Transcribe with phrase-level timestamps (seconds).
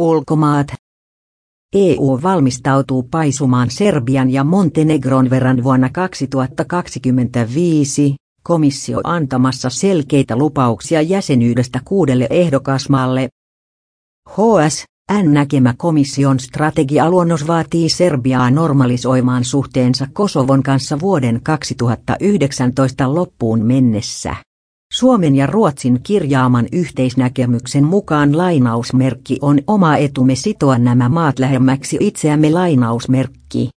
[0.00, 0.66] Ulkomaat.
[1.74, 12.26] EU valmistautuu paisumaan Serbian ja Montenegron verran vuonna 2025, komissio antamassa selkeitä lupauksia jäsenyydestä kuudelle
[12.30, 13.28] ehdokasmaalle.
[14.30, 24.36] HS, N näkemä komission strategialuonnos vaatii Serbiaa normalisoimaan suhteensa Kosovon kanssa vuoden 2019 loppuun mennessä.
[24.92, 32.50] Suomen ja Ruotsin kirjaaman yhteisnäkemyksen mukaan lainausmerkki on oma etumme sitoa nämä maat lähemmäksi itseämme
[32.50, 33.70] lainausmerkki.